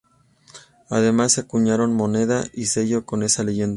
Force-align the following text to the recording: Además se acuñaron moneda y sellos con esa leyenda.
Además 0.89 1.33
se 1.33 1.41
acuñaron 1.41 1.93
moneda 1.93 2.45
y 2.53 2.65
sellos 2.65 3.03
con 3.03 3.21
esa 3.21 3.43
leyenda. 3.43 3.69